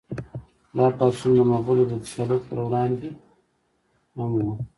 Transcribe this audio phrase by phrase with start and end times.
[0.75, 3.09] دا پاڅون د مغولو د تسلط پر وړاندې
[4.17, 4.45] هم و.